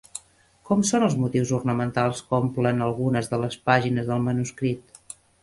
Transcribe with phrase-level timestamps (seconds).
[0.69, 5.01] Com són els motius ornamentals que omplen algunes de les pàgines del manuscrit?